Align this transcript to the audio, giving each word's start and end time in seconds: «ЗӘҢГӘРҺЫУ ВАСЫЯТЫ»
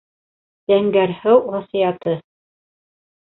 «ЗӘҢГӘРҺЫУ 0.71 1.35
ВАСЫЯТЫ» 1.51 2.17